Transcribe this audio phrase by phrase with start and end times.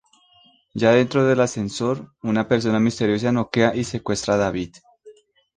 [0.73, 4.73] Ya dentro del ascensor, una persona misteriosa noquea y secuestra a David.